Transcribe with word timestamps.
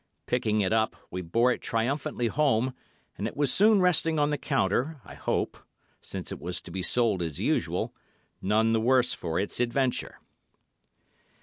Picking 0.25 0.61
it 0.61 0.73
up, 0.73 0.95
we 1.11 1.21
bore 1.21 1.51
it 1.51 1.61
triumphantly 1.61 2.25
home, 2.25 2.73
and 3.19 3.27
it 3.27 3.37
was 3.37 3.53
soon 3.53 3.81
resting 3.81 4.17
on 4.17 4.31
the 4.31 4.37
counter, 4.39 4.99
I 5.05 5.13
hope—since 5.13 6.31
it 6.31 6.39
was 6.41 6.59
to 6.61 6.71
be 6.71 6.81
sold 6.81 7.21
as 7.21 7.39
usual—none 7.39 8.73
the 8.73 8.81
worse 8.81 9.13
for 9.13 9.37
its 9.37 9.59
adventure. 9.59 10.19